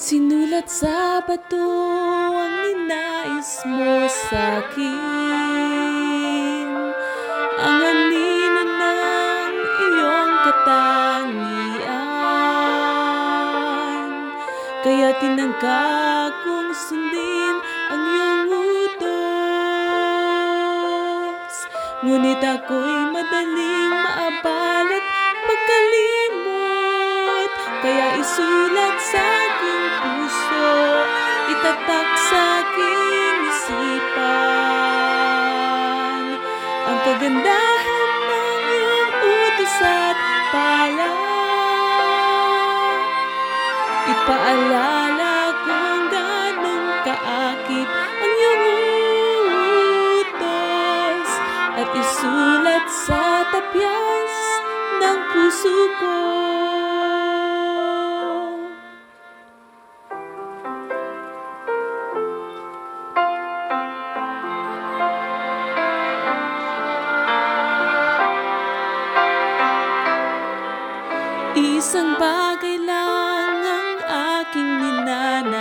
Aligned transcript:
Sinulat 0.00 0.64
sa 0.64 1.20
bato 1.20 1.60
ang 2.32 2.64
ninais 2.64 3.68
mo 3.68 4.08
sa'kin 4.08 4.96
Ang 7.60 7.80
anino 7.84 8.64
ng 8.64 9.52
iyong 9.60 10.34
katangian. 10.40 12.00
Kaya 14.80 15.20
tinangka 15.20 16.32
kong 16.48 16.72
sundin 16.72 17.60
ang 17.92 18.00
iyong 18.00 18.48
utos. 18.88 19.04
Ngunit 22.08 22.40
ako'y 22.40 23.12
madaling 23.12 23.92
maabalat 24.00 25.04
magkalimot. 25.44 27.52
Kaya 27.84 28.16
isulat 28.16 28.96
sa 29.04 29.39
aking 29.60 29.92
puso 30.00 30.72
Itatak 31.50 32.08
sa 32.30 32.62
aking 32.62 33.36
isipan. 33.50 34.22
Ang 36.88 36.98
kagandahan 37.04 38.12
ng 38.24 38.64
iyong 38.70 39.12
utos 39.20 39.76
at 39.82 40.16
pala. 40.54 41.12
Ipaalala 44.08 45.52
kung 45.66 46.08
ganong 46.08 47.04
kaakit 47.04 47.88
ang 47.90 48.32
iyong 48.40 48.64
utos 50.24 51.28
At 51.76 51.90
isulat 51.92 52.86
sa 52.88 53.44
tapyas 53.52 54.34
ng 55.02 55.18
puso 55.34 55.76
ko 55.98 56.79
Isang 71.90 72.14
bagay 72.22 72.86
lang 72.86 73.66
ang 73.66 73.98
aking 74.38 74.78
ninanais 74.78 75.58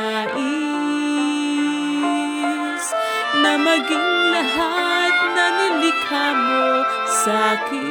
Na 3.42 3.58
maging 3.58 4.10
lahat 4.30 5.14
na 5.34 5.46
nilikha 5.58 6.28
mo 6.38 6.86
sa'kin 7.26 7.82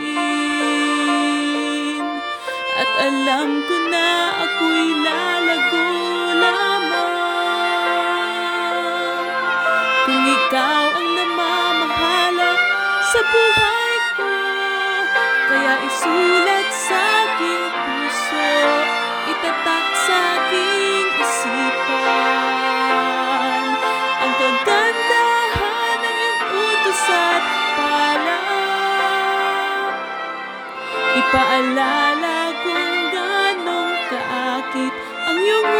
At 2.78 2.90
alam 3.10 3.58
ko 3.66 3.74
na 3.90 4.06
ako'y 4.46 4.86
lalago 5.02 5.90
lamang. 6.38 7.10
Kung 10.06 10.22
ikaw 10.30 10.94
ang 10.94 11.10
namamahala 11.10 12.54
sa 13.02 13.18
buhay 13.18 13.98
ko 14.14 14.30
Kaya 15.50 15.74
isulat 15.90 16.77
Ipaalala 31.28 32.56
kung 32.64 33.12
ganong 33.12 33.92
kaakit 34.08 34.94
ang 35.28 35.36
iyong 35.36 35.77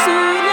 Kaya 0.00 0.49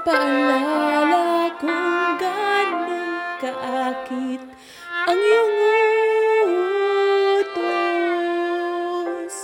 paalala 0.00 1.52
kung 1.60 2.16
gano'n 2.16 3.36
kaakit 3.36 4.40
ang 5.04 5.20
iyong 5.20 5.56
utos 7.44 9.34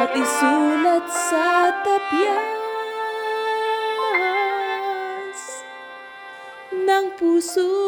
at 0.00 0.16
isulat 0.16 1.04
sa 1.12 1.76
tapyas 1.84 2.62
ng 6.72 7.06
puso. 7.20 7.81